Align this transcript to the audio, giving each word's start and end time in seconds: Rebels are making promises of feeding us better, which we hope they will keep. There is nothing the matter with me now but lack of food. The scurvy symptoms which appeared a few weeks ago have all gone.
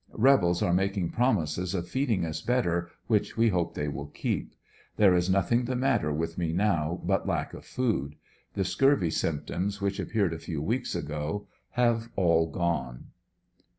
Rebels 0.17 0.63
are 0.63 0.73
making 0.73 1.11
promises 1.11 1.75
of 1.75 1.87
feeding 1.87 2.25
us 2.25 2.41
better, 2.41 2.89
which 3.05 3.37
we 3.37 3.49
hope 3.49 3.75
they 3.75 3.87
will 3.87 4.07
keep. 4.07 4.55
There 4.97 5.13
is 5.13 5.29
nothing 5.29 5.65
the 5.65 5.75
matter 5.75 6.11
with 6.11 6.39
me 6.39 6.53
now 6.53 6.99
but 7.03 7.27
lack 7.27 7.53
of 7.53 7.65
food. 7.65 8.15
The 8.55 8.65
scurvy 8.65 9.11
symptoms 9.11 9.79
which 9.79 9.99
appeared 9.99 10.33
a 10.33 10.39
few 10.39 10.59
weeks 10.59 10.95
ago 10.95 11.45
have 11.73 12.09
all 12.15 12.47
gone. 12.47 13.09